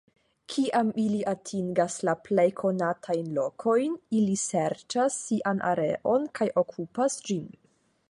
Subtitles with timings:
[0.51, 7.51] Kiam ili atingas la plej konatajn lokojn, ili serĉas sian areon kaj okupas ĝin.